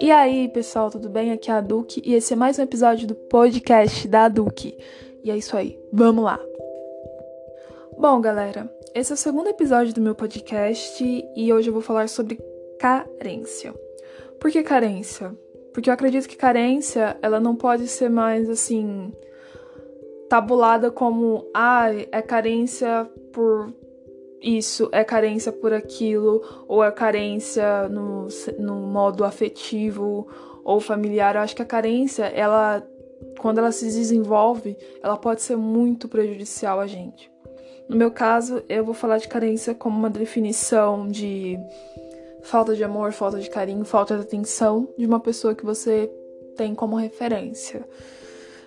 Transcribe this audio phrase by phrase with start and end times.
[0.00, 1.30] E aí, pessoal, tudo bem?
[1.30, 4.78] Aqui é a Duque e esse é mais um episódio do podcast da Duque.
[5.22, 6.40] E é isso aí, vamos lá!
[7.98, 11.04] Bom, galera, esse é o segundo episódio do meu podcast
[11.36, 12.40] e hoje eu vou falar sobre
[12.78, 13.74] carência.
[14.40, 15.36] Por que carência?
[15.74, 19.12] Porque eu acredito que carência, ela não pode ser mais assim
[20.30, 23.70] tabulada como ah, é carência por
[24.42, 30.26] isso é carência por aquilo, ou é carência no, no modo afetivo
[30.64, 31.34] ou familiar.
[31.34, 32.86] Eu acho que a carência, ela,
[33.38, 37.30] quando ela se desenvolve, ela pode ser muito prejudicial a gente.
[37.88, 41.58] No meu caso, eu vou falar de carência como uma definição de
[42.42, 46.10] falta de amor, falta de carinho, falta de atenção de uma pessoa que você
[46.56, 47.84] tem como referência,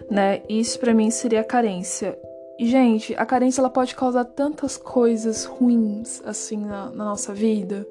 [0.09, 0.41] né?
[0.49, 2.17] Isso para mim seria carência.
[2.63, 7.85] E, gente, a carência ela pode causar tantas coisas ruins, assim, na, na nossa vida.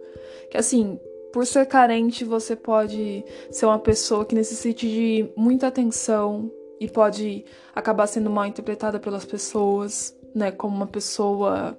[0.50, 0.98] Que, assim,
[1.30, 7.44] por ser carente, você pode ser uma pessoa que necessite de muita atenção e pode
[7.74, 10.50] acabar sendo mal interpretada pelas pessoas, né?
[10.50, 11.76] Como uma pessoa,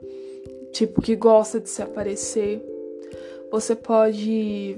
[0.71, 2.63] tipo, que gosta de se aparecer.
[3.51, 4.77] Você pode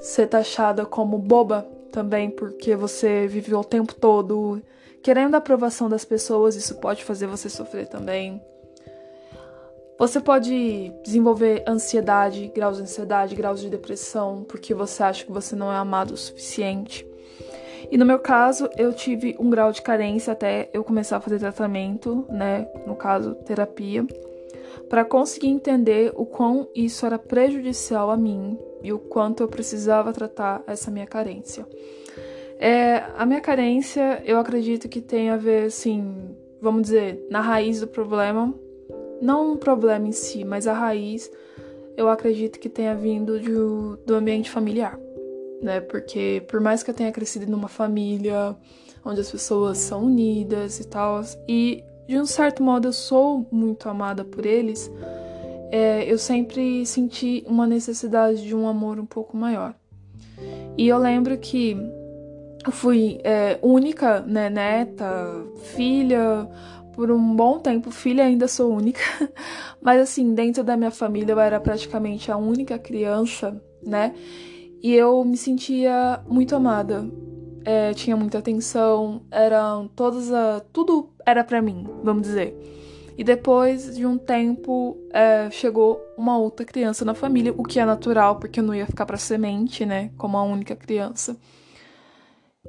[0.00, 4.60] ser taxada como boba também, porque você viveu o tempo todo
[5.00, 8.42] querendo a aprovação das pessoas, isso pode fazer você sofrer também.
[9.96, 15.54] Você pode desenvolver ansiedade, graus de ansiedade, graus de depressão, porque você acha que você
[15.54, 17.06] não é amado o suficiente.
[17.92, 21.38] E no meu caso, eu tive um grau de carência até eu começar a fazer
[21.38, 22.66] tratamento, né?
[22.86, 24.04] No caso, terapia,
[24.88, 30.12] para conseguir entender o quão isso era prejudicial a mim e o quanto eu precisava
[30.12, 31.66] tratar essa minha carência.
[32.58, 37.80] É, a minha carência, eu acredito que tem a ver, assim, vamos dizer, na raiz
[37.80, 38.54] do problema.
[39.22, 41.30] Não um problema em si, mas a raiz,
[41.96, 44.98] eu acredito que tenha vindo do, do ambiente familiar,
[45.62, 45.80] né?
[45.80, 48.54] Porque por mais que eu tenha crescido numa família
[49.04, 53.88] onde as pessoas são unidas e tal, e de um certo modo eu sou muito
[53.88, 54.90] amada por eles,
[55.70, 59.74] é, eu sempre senti uma necessidade de um amor um pouco maior.
[60.76, 61.76] E eu lembro que
[62.70, 65.06] fui é, única, né, neta,
[65.74, 66.48] filha,
[66.94, 69.00] por um bom tempo, filha ainda sou única,
[69.82, 74.14] mas assim, dentro da minha família eu era praticamente a única criança, né,
[74.82, 77.08] e eu me sentia muito amada,
[77.64, 82.54] é, tinha muita atenção, eram todas a, tudo era para mim, vamos dizer.
[83.16, 87.84] E depois de um tempo é, chegou uma outra criança na família, o que é
[87.84, 91.36] natural, porque eu não ia ficar para semente, né, como a única criança.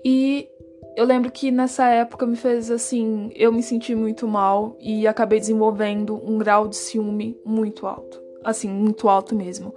[0.03, 0.47] E
[0.95, 5.39] eu lembro que nessa época me fez assim, eu me senti muito mal e acabei
[5.39, 9.73] desenvolvendo um grau de ciúme muito alto, assim, muito alto mesmo.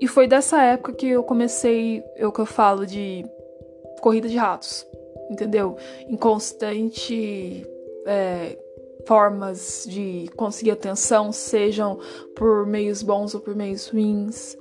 [0.00, 3.24] E foi dessa época que eu comecei, eu que eu falo de
[4.02, 4.86] corrida de ratos,
[5.30, 5.76] entendeu?
[6.06, 7.66] Em constante
[8.06, 8.58] é,
[9.06, 11.98] formas de conseguir atenção, sejam
[12.34, 14.56] por meios bons ou por meios ruins.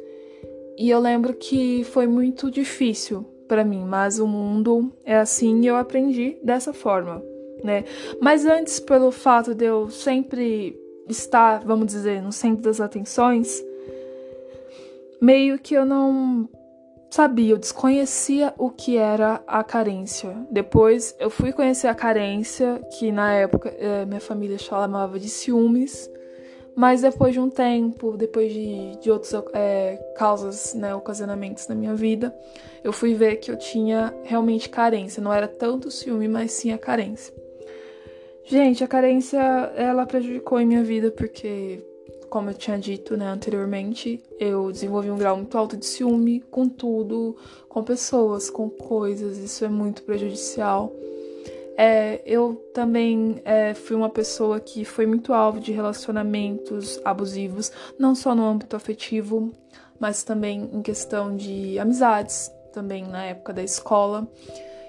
[0.77, 5.67] E eu lembro que foi muito difícil para mim, mas o mundo é assim e
[5.67, 7.23] eu aprendi dessa forma,
[7.63, 7.83] né?
[8.19, 13.63] Mas antes, pelo fato de eu sempre estar, vamos dizer, no centro das atenções,
[15.21, 16.49] meio que eu não
[17.13, 20.35] sabia, eu desconhecia o que era a carência.
[20.49, 26.09] Depois eu fui conhecer a carência, que na época é, minha família chamava de ciúmes,
[26.75, 31.93] mas depois de um tempo, depois de, de outras é, causas, né, ocasionamentos na minha
[31.93, 32.35] vida,
[32.83, 35.21] eu fui ver que eu tinha realmente carência.
[35.21, 37.31] Não era tanto ciúme, mas sim a carência.
[38.43, 39.39] Gente, a carência,
[39.75, 41.79] ela prejudicou em minha vida porque,
[42.29, 46.67] como eu tinha dito né, anteriormente, eu desenvolvi um grau muito alto de ciúme com
[46.67, 47.35] tudo,
[47.69, 49.37] com pessoas, com coisas.
[49.37, 50.91] Isso é muito prejudicial.
[51.77, 58.13] É, eu também é, fui uma pessoa que foi muito alvo de relacionamentos abusivos, não
[58.13, 59.51] só no âmbito afetivo,
[59.99, 64.27] mas também em questão de amizades, também na época da escola.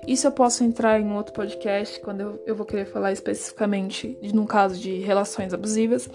[0.07, 4.35] Isso eu posso entrar em outro podcast, quando eu, eu vou querer falar especificamente de,
[4.35, 6.09] num caso de relações abusivas,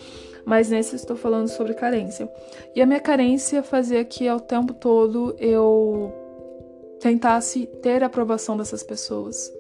[0.45, 2.31] mas nesse estou falando sobre carência.
[2.75, 6.13] E a minha carência fazia que ao tempo todo eu
[6.99, 9.51] tentasse ter a aprovação dessas pessoas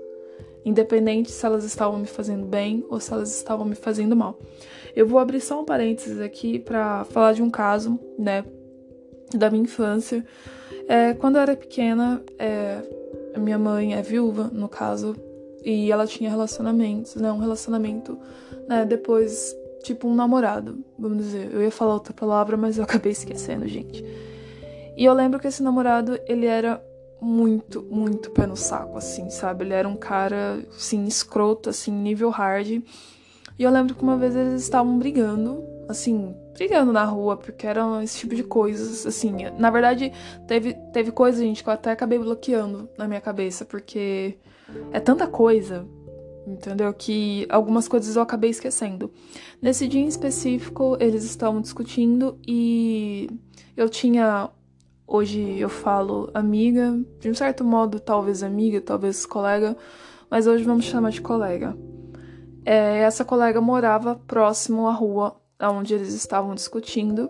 [0.65, 4.39] independente se elas estavam me fazendo bem ou se elas estavam me fazendo mal.
[4.95, 8.43] Eu vou abrir só um parênteses aqui para falar de um caso, né,
[9.33, 10.25] da minha infância.
[10.87, 12.81] É, quando eu era pequena, é,
[13.37, 15.15] minha mãe é viúva, no caso,
[15.63, 18.17] e ela tinha relacionamentos, né, um relacionamento,
[18.67, 21.53] né, depois, tipo um namorado, vamos dizer.
[21.53, 24.03] Eu ia falar outra palavra, mas eu acabei esquecendo, gente.
[24.95, 26.83] E eu lembro que esse namorado, ele era
[27.21, 29.63] muito, muito pé no saco, assim, sabe?
[29.63, 32.67] Ele era um cara, assim, escroto, assim, nível hard.
[32.67, 38.01] E eu lembro que uma vez eles estavam brigando, assim, brigando na rua, porque eram
[38.01, 39.35] esse tipo de coisas, assim.
[39.57, 40.11] Na verdade,
[40.47, 44.37] teve, teve coisa, gente, que eu até acabei bloqueando na minha cabeça, porque
[44.91, 45.85] é tanta coisa,
[46.53, 46.93] entendeu?
[46.93, 49.11] Que algumas coisas eu acabei esquecendo.
[49.61, 53.29] Nesse dia em específico, eles estavam discutindo e
[53.75, 54.49] eu tinha.
[55.07, 59.75] Hoje eu falo amiga, de um certo modo, talvez amiga, talvez colega,
[60.29, 61.75] mas hoje vamos chamar de colega.
[62.63, 67.29] É, essa colega morava próximo à rua onde eles estavam discutindo.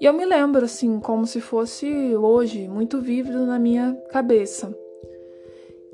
[0.00, 1.86] E eu me lembro, assim, como se fosse
[2.16, 4.74] hoje, muito vívido na minha cabeça.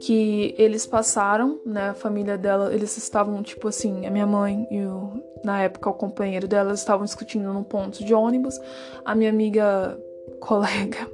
[0.01, 1.91] Que eles passaram, né?
[1.91, 5.95] A família dela, eles estavam, tipo assim, a minha mãe e o, na época o
[5.95, 8.59] companheiro dela estavam discutindo num ponto de ônibus.
[9.05, 9.99] A minha amiga
[10.41, 11.11] colega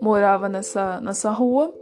[0.00, 1.72] morava nessa, nessa rua.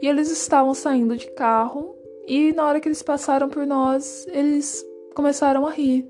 [0.00, 1.96] E eles estavam saindo de carro.
[2.26, 4.84] E na hora que eles passaram por nós, eles
[5.14, 6.06] começaram a rir.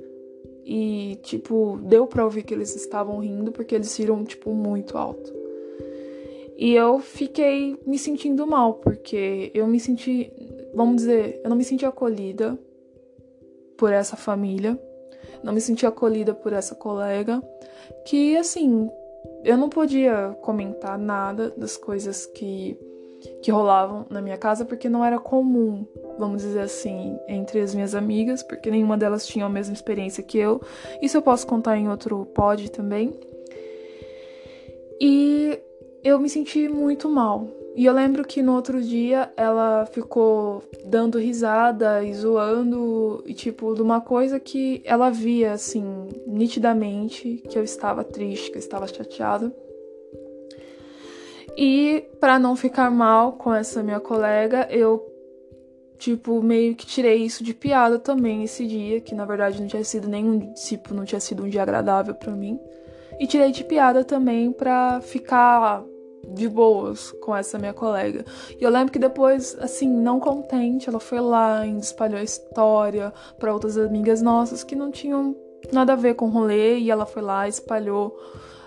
[0.64, 5.39] E, tipo, deu pra ouvir que eles estavam rindo porque eles riram, tipo, muito alto.
[6.60, 10.30] E eu fiquei me sentindo mal, porque eu me senti,
[10.74, 12.58] vamos dizer, eu não me senti acolhida
[13.78, 14.78] por essa família,
[15.42, 17.42] não me senti acolhida por essa colega,
[18.04, 18.90] que assim,
[19.42, 22.78] eu não podia comentar nada das coisas que
[23.42, 25.86] que rolavam na minha casa porque não era comum,
[26.18, 30.38] vamos dizer assim, entre as minhas amigas, porque nenhuma delas tinha a mesma experiência que
[30.38, 30.60] eu.
[31.02, 33.12] Isso eu posso contar em outro pod também.
[34.98, 35.58] E
[36.02, 37.48] eu me senti muito mal.
[37.76, 43.74] E eu lembro que no outro dia ela ficou dando risada e zoando, e tipo,
[43.74, 48.86] de uma coisa que ela via, assim, nitidamente, que eu estava triste, que eu estava
[48.88, 49.54] chateada.
[51.56, 55.06] E para não ficar mal com essa minha colega, eu
[55.98, 59.84] tipo meio que tirei isso de piada também esse dia, que na verdade não tinha
[59.84, 62.58] sido nenhum tipo, não tinha sido um dia agradável para mim.
[63.18, 65.84] E tirei de piada também pra ficar
[66.32, 68.24] de boas com essa minha colega.
[68.58, 73.12] E eu lembro que depois, assim, não contente, ela foi lá e espalhou a história
[73.38, 75.36] para outras amigas nossas que não tinham
[75.72, 78.16] nada a ver com o rolê e ela foi lá e espalhou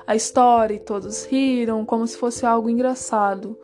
[0.05, 3.57] a história e todos riram como se fosse algo engraçado.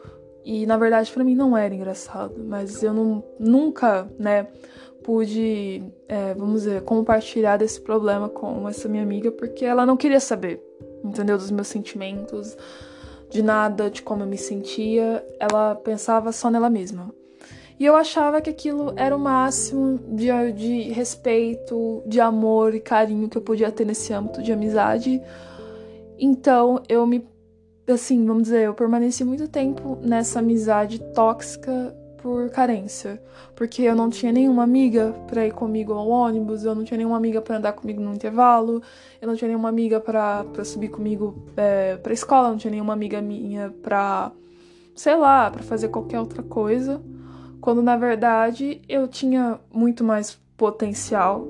[0.44, 4.48] E na verdade para mim não era engraçado, mas eu não, nunca, né,
[5.04, 10.20] pude, é, vamos dizer, compartilhar desse problema com essa minha amiga porque ela não queria
[10.20, 10.64] saber,
[11.04, 11.38] entendeu?
[11.38, 12.58] Dos meus sentimentos,
[13.30, 15.26] de nada, de como eu me sentia.
[15.40, 17.14] Ela pensava só nela mesma.
[17.80, 23.30] E eu achava que aquilo era o máximo de, de respeito, de amor e carinho
[23.30, 25.22] que eu podia ter nesse âmbito de amizade
[26.20, 27.26] então eu me.
[27.88, 33.22] Assim, vamos dizer, eu permaneci muito tempo nessa amizade tóxica por carência.
[33.56, 37.18] Porque eu não tinha nenhuma amiga pra ir comigo ao ônibus, eu não tinha nenhuma
[37.18, 38.82] amiga para andar comigo no intervalo,
[39.22, 43.22] eu não tinha nenhuma amiga pra subir comigo é, pra escola, não tinha nenhuma amiga
[43.22, 44.32] minha pra,
[44.96, 47.02] sei lá, pra fazer qualquer outra coisa.
[47.60, 51.48] Quando na verdade eu tinha muito mais potencial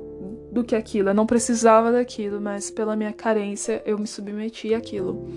[0.52, 1.10] do que aquilo.
[1.10, 5.28] Eu não precisava daquilo, mas pela minha carência eu me submeti àquilo.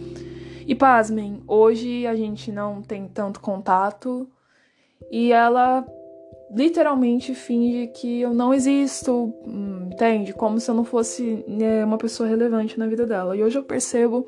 [0.66, 4.28] E pasmem, hoje a gente não tem tanto contato
[5.10, 5.86] e ela
[6.54, 9.32] literalmente finge que eu não existo,
[9.90, 10.34] entende?
[10.34, 13.34] Como se eu não fosse né, uma pessoa relevante na vida dela.
[13.34, 14.26] E hoje eu percebo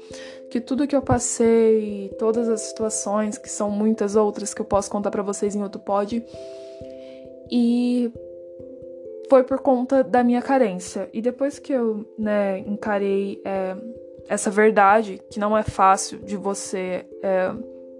[0.50, 4.90] que tudo que eu passei, todas as situações, que são muitas outras que eu posso
[4.90, 6.24] contar para vocês em outro pod,
[7.50, 8.10] e
[9.28, 11.10] foi por conta da minha carência.
[11.12, 13.76] E depois que eu, né, encarei é,
[14.28, 17.52] essa verdade, que não é fácil de você é,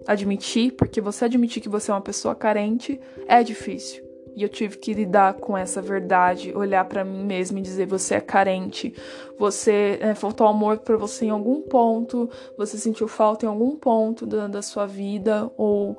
[0.07, 4.05] admitir, porque você admitir que você é uma pessoa carente é difícil.
[4.37, 8.17] E eu tive que lidar com essa verdade, olhar para mim mesma e dizer: você
[8.17, 8.93] é carente,
[9.39, 14.27] você é, faltou amor para você em algum ponto, você sentiu falta em algum ponto
[14.27, 15.97] da, da sua vida, ou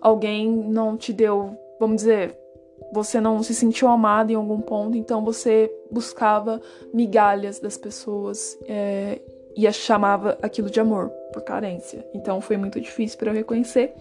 [0.00, 2.36] alguém não te deu, vamos dizer,
[2.92, 6.60] você não se sentiu amado em algum ponto, então você buscava
[6.92, 9.20] migalhas das pessoas é,
[9.56, 12.06] e chamava aquilo de amor por carência.
[12.14, 13.92] Então foi muito difícil para eu reconhecer,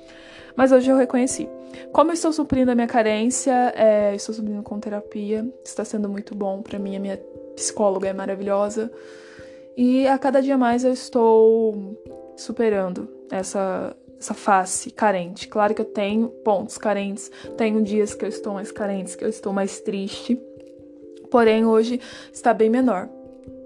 [0.55, 1.49] mas hoje eu reconheci.
[1.91, 6.33] Como eu estou suprindo a minha carência, é, estou suprindo com terapia, está sendo muito
[6.33, 6.95] bom para mim.
[6.95, 7.17] A minha
[7.53, 8.89] psicóloga é maravilhosa
[9.75, 12.01] e a cada dia mais eu estou
[12.37, 15.49] superando essa essa face carente.
[15.49, 19.29] Claro que eu tenho pontos carentes, tenho dias que eu estou mais carente, que eu
[19.29, 20.41] estou mais triste.
[21.29, 21.99] Porém, hoje
[22.31, 23.09] está bem menor.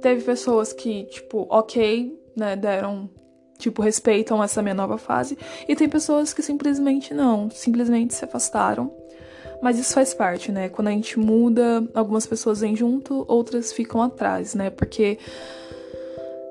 [0.02, 3.08] Teve pessoas que, tipo, ok, né, deram
[3.60, 5.38] tipo, respeitam essa minha nova fase,
[5.68, 8.92] e tem pessoas que simplesmente não, simplesmente se afastaram.
[9.62, 10.70] Mas isso faz parte, né?
[10.70, 14.70] Quando a gente muda, algumas pessoas vêm junto, outras ficam atrás, né?
[14.70, 15.20] Porque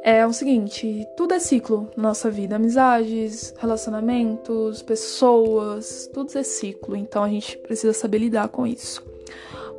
[0.04, 6.94] é o seguinte, tudo é ciclo na nossa vida, amizades, relacionamentos, pessoas, tudo é ciclo,
[6.94, 9.02] então a gente precisa saber lidar com isso.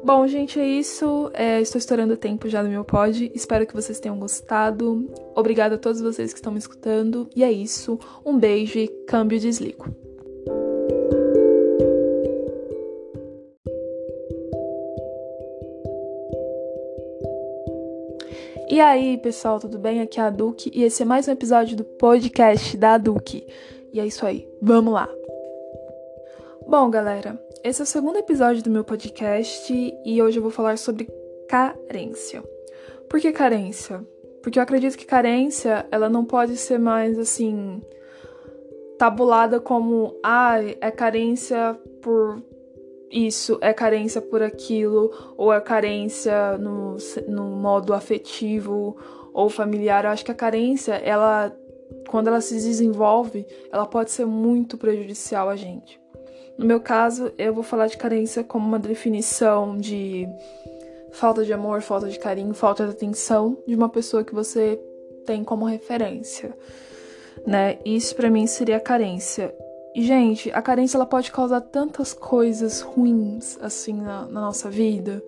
[0.03, 1.29] Bom, gente, é isso.
[1.33, 3.31] É, estou estourando o tempo já do meu pod.
[3.35, 5.09] Espero que vocês tenham gostado.
[5.35, 7.29] Obrigada a todos vocês que estão me escutando.
[7.35, 7.99] E é isso.
[8.25, 9.85] Um beijo e câmbio e desligo.
[18.71, 19.99] E aí, pessoal, tudo bem?
[19.99, 23.45] Aqui é a Duque e esse é mais um episódio do podcast da Duque.
[23.91, 25.09] E é isso aí, vamos lá!
[26.67, 29.73] Bom, galera, esse é o segundo episódio do meu podcast
[30.05, 31.09] e hoje eu vou falar sobre
[31.47, 32.41] carência.
[33.09, 34.05] Por que carência?
[34.41, 37.81] Porque eu acredito que carência, ela não pode ser mais assim
[38.97, 42.41] tabulada como ah, é carência por
[43.11, 46.95] isso, é carência por aquilo, ou é carência no,
[47.27, 48.95] no modo afetivo
[49.33, 50.05] ou familiar.
[50.05, 51.53] Eu acho que a carência, ela
[52.07, 55.98] quando ela se desenvolve, ela pode ser muito prejudicial a gente.
[56.59, 60.27] No meu caso, eu vou falar de carência como uma definição de
[61.09, 64.77] falta de amor, falta de carinho, falta de atenção de uma pessoa que você
[65.25, 66.53] tem como referência,
[67.47, 67.79] né?
[67.85, 69.55] Isso para mim seria carência.
[69.95, 75.23] E gente, a carência ela pode causar tantas coisas ruins assim na, na nossa vida,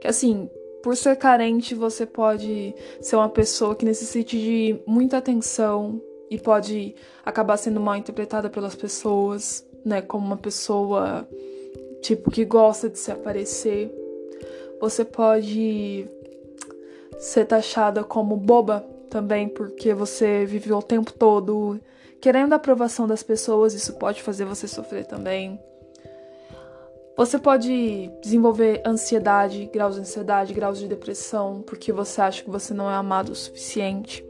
[0.00, 0.50] que assim,
[0.82, 6.96] por ser carente, você pode ser uma pessoa que necessite de muita atenção e pode
[7.24, 11.26] acabar sendo mal interpretada pelas pessoas né, como uma pessoa
[12.00, 13.90] tipo que gosta de se aparecer.
[14.80, 16.06] Você pode
[17.18, 21.80] ser taxada como boba também, porque você viveu o tempo todo
[22.22, 25.60] querendo a aprovação das pessoas, isso pode fazer você sofrer também.
[27.16, 32.72] Você pode desenvolver ansiedade, graus de ansiedade, graus de depressão, porque você acha que você
[32.72, 34.24] não é amado o suficiente.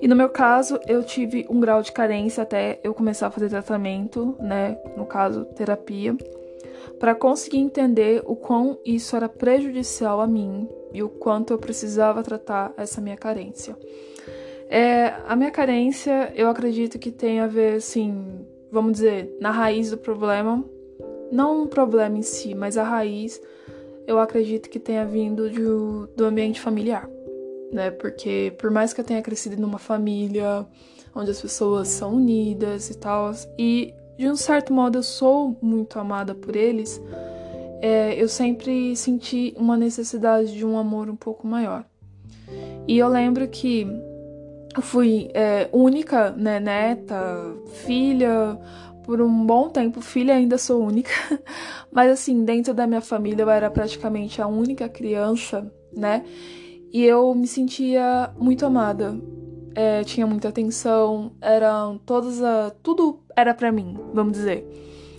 [0.00, 3.48] E no meu caso, eu tive um grau de carência até eu começar a fazer
[3.48, 4.78] tratamento, né?
[4.96, 6.16] No caso, terapia,
[6.98, 12.22] para conseguir entender o quão isso era prejudicial a mim e o quanto eu precisava
[12.22, 13.76] tratar essa minha carência.
[14.68, 19.90] É, a minha carência, eu acredito que tem a ver, assim, vamos dizer, na raiz
[19.90, 20.64] do problema,
[21.30, 23.40] não um problema em si, mas a raiz,
[24.06, 27.08] eu acredito que tenha vindo do, do ambiente familiar
[27.72, 27.90] né?
[27.90, 30.66] Porque por mais que eu tenha crescido numa família
[31.14, 35.98] onde as pessoas são unidas e tal, e de um certo modo eu sou muito
[35.98, 37.00] amada por eles,
[37.80, 41.84] é, eu sempre senti uma necessidade de um amor um pouco maior.
[42.86, 43.86] E eu lembro que
[44.76, 47.54] eu fui é, única, né, neta,
[47.84, 48.58] filha,
[49.04, 51.12] por um bom tempo, filha ainda sou única,
[51.92, 56.24] mas assim, dentro da minha família eu era praticamente a única criança, né?
[56.94, 59.20] E eu me sentia muito amada.
[59.74, 62.70] É, tinha muita atenção, eram todas a.
[62.84, 64.64] Tudo era para mim, vamos dizer.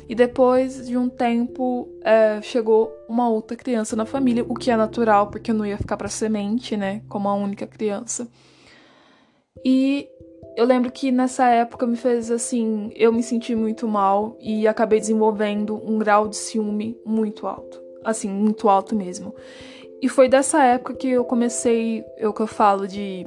[0.07, 4.77] E depois de um tempo, é, chegou uma outra criança na família, o que é
[4.77, 7.01] natural, porque eu não ia ficar para semente, né?
[7.09, 8.25] Como a única criança.
[9.65, 10.07] E
[10.55, 15.01] eu lembro que nessa época me fez assim, eu me senti muito mal e acabei
[15.01, 17.81] desenvolvendo um grau de ciúme muito alto.
[18.01, 19.35] Assim, muito alto mesmo.
[20.01, 23.25] E foi dessa época que eu comecei, eu que eu falo de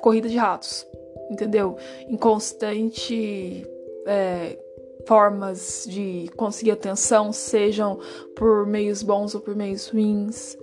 [0.00, 0.86] corrida de ratos,
[1.30, 1.76] entendeu?
[2.08, 3.66] Em constante
[4.06, 4.58] é,
[5.06, 7.98] formas de conseguir atenção, sejam
[8.36, 10.58] por meios bons ou por meios ruins.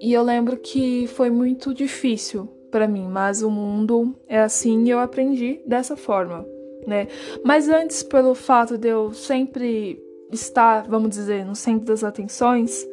[0.00, 4.90] E eu lembro que foi muito difícil para mim, mas o mundo é assim e
[4.90, 6.46] eu aprendi dessa forma,
[6.86, 7.08] né?
[7.44, 12.86] Mas antes, pelo fato de eu sempre estar, vamos dizer, no centro das atenções,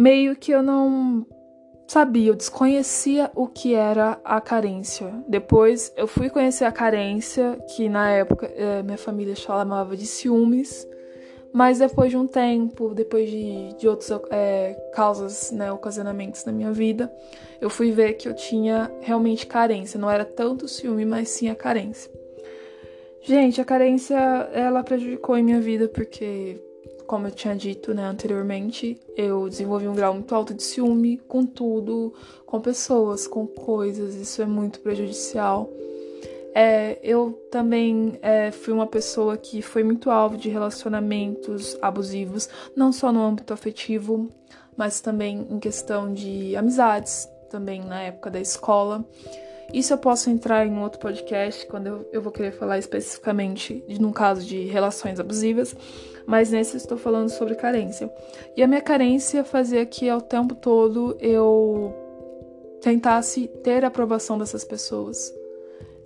[0.00, 1.26] meio que eu não
[1.86, 5.12] sabia, eu desconhecia o que era a carência.
[5.28, 10.88] Depois eu fui conhecer a carência, que na época é, minha família chamava de ciúmes,
[11.52, 16.72] mas depois de um tempo, depois de, de outras é, causas, né, ocasionamentos na minha
[16.72, 17.12] vida,
[17.60, 20.00] eu fui ver que eu tinha realmente carência.
[20.00, 22.10] Não era tanto ciúme, mas sim a carência.
[23.20, 24.16] Gente, a carência,
[24.54, 26.58] ela prejudicou em minha vida porque
[27.10, 31.44] como eu tinha dito né, anteriormente, eu desenvolvi um grau muito alto de ciúme com
[31.44, 32.14] tudo,
[32.46, 35.68] com pessoas, com coisas, isso é muito prejudicial.
[36.54, 42.92] É, eu também é, fui uma pessoa que foi muito alvo de relacionamentos abusivos, não
[42.92, 44.30] só no âmbito afetivo,
[44.76, 49.04] mas também em questão de amizades, também na época da escola.
[49.72, 54.00] Isso eu posso entrar em outro podcast quando eu, eu vou querer falar especificamente de
[54.00, 55.74] num caso de relações abusivas,
[56.30, 58.08] mas nesse estou falando sobre carência.
[58.56, 61.92] E a minha carência fazia que ao tempo todo eu
[62.80, 65.34] tentasse ter a aprovação dessas pessoas,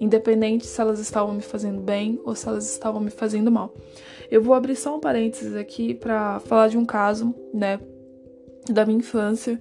[0.01, 3.75] independente se elas estavam me fazendo bem ou se elas estavam me fazendo mal.
[4.31, 7.79] Eu vou abrir só um parênteses aqui para falar de um caso, né,
[8.71, 9.61] da minha infância.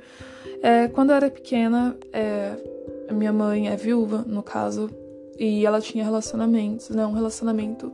[0.62, 2.56] É, quando eu era pequena, é,
[3.12, 4.90] minha mãe é viúva, no caso,
[5.38, 7.92] e ela tinha relacionamentos, né, um relacionamento,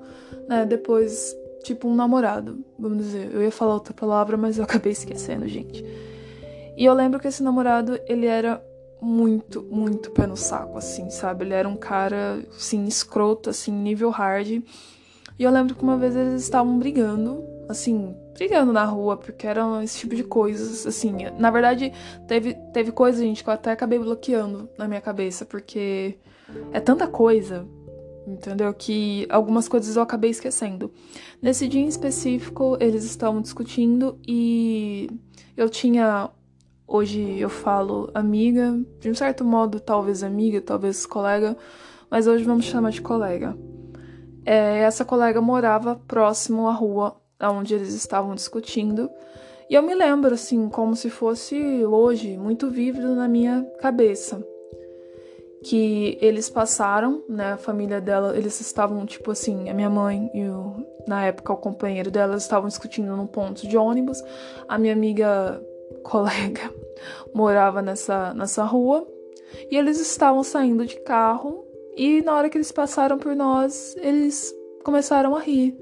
[0.47, 3.33] né, depois, tipo um namorado, vamos dizer.
[3.33, 5.83] Eu ia falar outra palavra, mas eu acabei esquecendo, gente.
[6.77, 8.63] E eu lembro que esse namorado, ele era
[9.01, 11.45] muito, muito pé no saco, assim, sabe?
[11.45, 14.47] Ele era um cara, assim, escroto, assim, nível hard.
[14.47, 19.81] E eu lembro que uma vez eles estavam brigando, assim, brigando na rua, porque eram
[19.81, 21.13] esse tipo de coisas, assim.
[21.37, 21.93] Na verdade,
[22.27, 26.17] teve, teve coisa, gente, que eu até acabei bloqueando na minha cabeça, porque
[26.71, 27.67] é tanta coisa,
[28.27, 28.73] entendeu?
[28.73, 30.91] Que algumas coisas eu acabei esquecendo.
[31.41, 35.09] Nesse dia em específico, eles estavam discutindo e
[35.55, 36.29] eu tinha.
[36.87, 41.55] Hoje eu falo amiga, de um certo modo, talvez amiga, talvez colega,
[42.09, 43.55] mas hoje vamos chamar de colega
[44.49, 49.07] é, essa colega morava próximo à rua onde eles estavam discutindo.
[49.69, 54.43] E eu me lembro, assim, como se fosse hoje, muito vívido na minha cabeça.
[55.63, 57.53] Que eles passaram, né?
[57.53, 61.57] A família dela, eles estavam, tipo assim, a minha mãe e o, na época o
[61.57, 64.23] companheiro dela estavam discutindo num ponto de ônibus.
[64.67, 65.61] A minha amiga
[66.03, 66.73] colega
[67.33, 69.07] morava nessa, nessa rua.
[69.69, 74.55] E eles estavam saindo de carro e na hora que eles passaram por nós, eles
[74.85, 75.77] começaram a rir.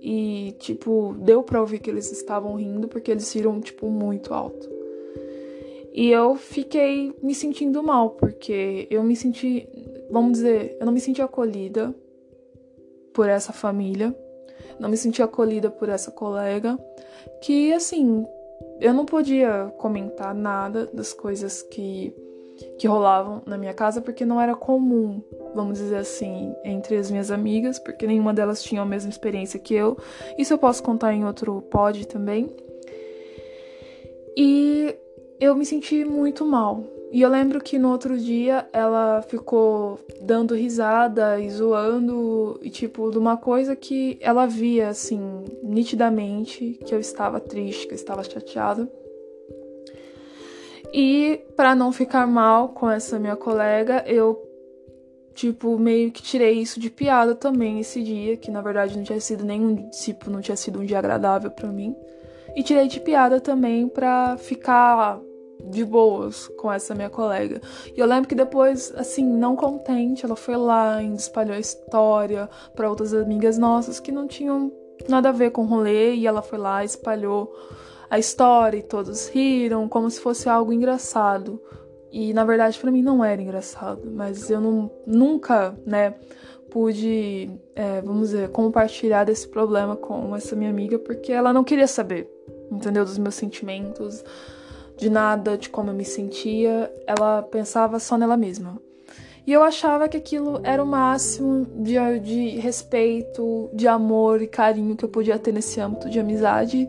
[0.00, 4.68] E, tipo, deu pra ouvir que eles estavam rindo porque eles riram, tipo, muito alto.
[5.96, 9.66] E eu fiquei me sentindo mal, porque eu me senti,
[10.10, 11.94] vamos dizer, eu não me senti acolhida
[13.14, 14.14] por essa família,
[14.78, 16.78] não me senti acolhida por essa colega,
[17.40, 18.26] que assim,
[18.78, 22.14] eu não podia comentar nada das coisas que
[22.78, 25.22] que rolavam na minha casa, porque não era comum,
[25.54, 29.74] vamos dizer assim, entre as minhas amigas, porque nenhuma delas tinha a mesma experiência que
[29.74, 29.96] eu.
[30.38, 32.48] Isso eu posso contar em outro pod também.
[34.34, 34.94] E
[35.40, 36.84] eu me senti muito mal.
[37.12, 43.10] E eu lembro que no outro dia ela ficou dando risada e zoando, e tipo,
[43.10, 48.24] de uma coisa que ela via, assim, nitidamente, que eu estava triste, que eu estava
[48.24, 48.90] chateada.
[50.92, 54.42] E para não ficar mal com essa minha colega, eu
[55.34, 59.20] tipo meio que tirei isso de piada também esse dia, que na verdade não tinha
[59.20, 61.94] sido nenhum tipo, não tinha sido um dia agradável para mim.
[62.54, 65.20] E tirei de piada também pra ficar
[65.68, 67.60] de boas com essa minha colega.
[67.94, 72.48] E eu lembro que depois, assim, não contente, ela foi lá e espalhou a história
[72.74, 74.72] para outras amigas nossas que não tinham
[75.08, 77.52] nada a ver com o rolê e ela foi lá e espalhou
[78.08, 81.60] a história e todos riram como se fosse algo engraçado.
[82.10, 86.14] E na verdade para mim não era engraçado, mas eu não, nunca, né,
[86.70, 91.86] pude, é, vamos dizer, compartilhar desse problema com essa minha amiga porque ela não queria
[91.86, 92.30] saber,
[92.70, 93.04] entendeu?
[93.04, 94.24] Dos meus sentimentos,
[94.96, 96.92] de nada, de como eu me sentia.
[97.06, 98.80] Ela pensava só nela mesma.
[99.46, 104.96] E eu achava que aquilo era o máximo de, de respeito, de amor e carinho
[104.96, 106.88] que eu podia ter nesse âmbito de amizade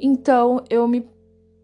[0.00, 1.06] então eu me.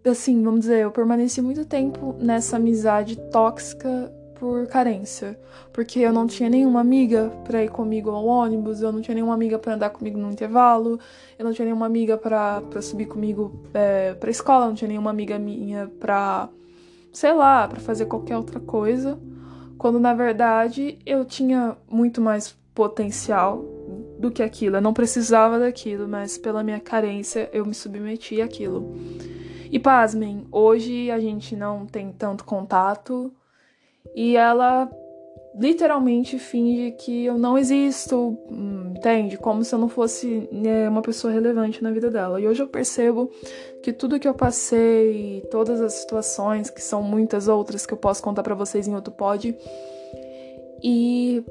[0.04, 5.38] Assim, vamos dizer, eu permaneci muito tempo nessa amizade tóxica por carência.
[5.72, 9.34] Porque eu não tinha nenhuma amiga pra ir comigo ao ônibus, eu não tinha nenhuma
[9.34, 10.98] amiga para andar comigo no intervalo,
[11.38, 15.38] eu não tinha nenhuma amiga pra subir comigo é, pra escola, não tinha nenhuma amiga
[15.38, 16.48] minha pra,
[17.12, 19.18] sei lá, pra fazer qualquer outra coisa.
[19.78, 23.64] Quando na verdade eu tinha muito mais potencial
[24.18, 24.76] do que aquilo.
[24.76, 28.96] Eu não precisava daquilo, mas pela minha carência eu me submeti àquilo.
[29.70, 33.32] E pasmem, hoje a gente não tem tanto contato
[34.16, 34.90] e ela
[35.58, 38.36] literalmente finge que eu não existo,
[38.94, 39.36] entende?
[39.36, 42.40] Como se eu não fosse né, uma pessoa relevante na vida dela.
[42.40, 43.30] E hoje eu percebo
[43.82, 48.22] que tudo que eu passei, todas as situações, que são muitas outras que eu posso
[48.22, 49.56] contar para vocês em outro pod,
[50.82, 51.42] e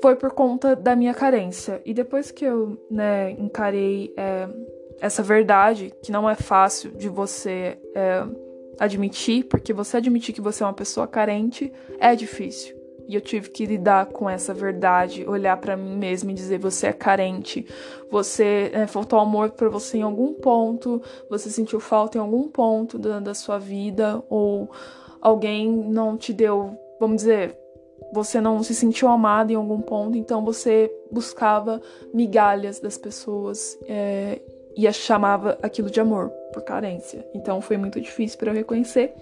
[0.00, 1.82] foi por conta da minha carência.
[1.84, 4.48] E depois que eu, né, encarei é,
[5.00, 8.24] essa verdade, que não é fácil de você é,
[8.78, 12.76] admitir, porque você admitir que você é uma pessoa carente é difícil.
[13.08, 16.88] E eu tive que lidar com essa verdade, olhar para mim mesma e dizer: você
[16.88, 17.64] é carente,
[18.10, 22.98] você é, faltou amor para você em algum ponto, você sentiu falta em algum ponto
[22.98, 24.68] da, da sua vida, ou
[25.20, 27.56] alguém não te deu vamos dizer,
[28.12, 31.80] você não se sentiu amado em algum ponto, então você buscava
[32.12, 34.40] migalhas das pessoas é,
[34.76, 37.26] e chamava aquilo de amor por carência.
[37.34, 39.12] Então foi muito difícil para eu reconhecer,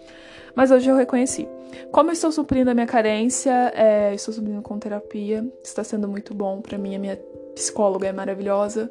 [0.55, 1.49] mas hoje eu reconheci.
[1.91, 6.33] Como eu estou suprindo a minha carência, é, estou suprindo com terapia, está sendo muito
[6.33, 6.95] bom para mim.
[6.95, 7.17] A minha
[7.57, 8.89] psicóloga é maravilhosa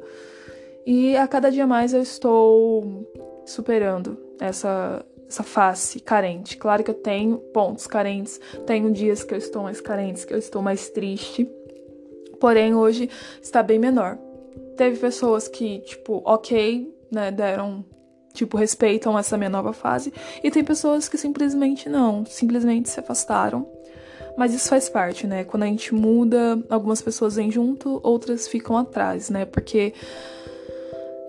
[0.84, 3.10] e a cada dia mais eu estou
[3.46, 6.58] superando essa essa face carente.
[6.58, 10.38] Claro que eu tenho pontos carentes, tenho dias que eu estou mais carente, que eu
[10.38, 11.50] estou mais triste.
[12.38, 13.08] Porém, hoje
[13.40, 14.18] está bem menor.
[14.76, 17.84] Teve pessoas que, tipo, ok, né, deram,
[18.34, 20.12] tipo, respeitam essa minha nova fase.
[20.42, 23.66] E tem pessoas que simplesmente não, simplesmente se afastaram.
[24.36, 25.44] Mas isso faz parte, né?
[25.44, 29.44] Quando a gente muda, algumas pessoas vêm junto, outras ficam atrás, né?
[29.44, 29.94] Porque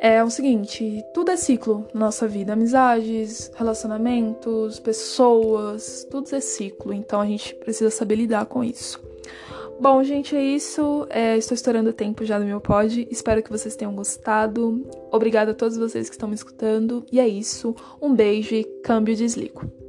[0.01, 6.93] é o seguinte, tudo é ciclo na nossa vida, amizades, relacionamentos, pessoas, tudo é ciclo,
[6.93, 8.99] então a gente precisa saber lidar com isso.
[9.79, 11.05] Bom, gente, é isso.
[11.09, 13.07] É, estou estourando o tempo já do meu pod.
[13.11, 14.85] Espero que vocês tenham gostado.
[15.11, 17.05] Obrigada a todos vocês que estão me escutando.
[17.11, 17.75] E é isso.
[18.01, 19.85] Um beijo e câmbio desligo.